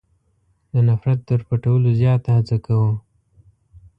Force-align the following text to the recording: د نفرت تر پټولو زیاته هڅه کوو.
د 0.73 0.75
نفرت 0.87 1.19
تر 1.29 1.39
پټولو 1.47 1.89
زیاته 1.99 2.29
هڅه 2.37 2.57
کوو. 2.65 2.91